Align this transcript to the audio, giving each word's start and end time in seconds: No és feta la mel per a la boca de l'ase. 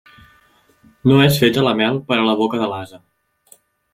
No 1.09 1.17
és 1.25 1.37
feta 1.43 1.67
la 1.67 1.75
mel 1.83 2.01
per 2.09 2.19
a 2.21 2.25
la 2.31 2.35
boca 2.41 2.61
de 2.65 2.69
l'ase. 2.75 3.01